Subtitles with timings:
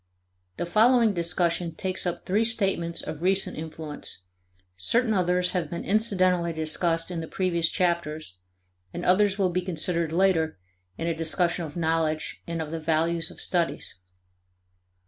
[0.57, 4.25] The following discussion takes up three statements of recent influence;
[4.75, 8.39] certain others have been incidentally discussed in the previous chapters,
[8.95, 10.57] and others will be considered later
[10.97, 13.93] in a discussion of knowledge and of the values of studies.